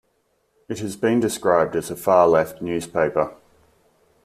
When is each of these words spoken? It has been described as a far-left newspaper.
It 0.67 0.79
has 0.79 0.95
been 0.97 1.19
described 1.19 1.75
as 1.75 1.91
a 1.91 1.95
far-left 1.95 2.59
newspaper. 2.59 3.35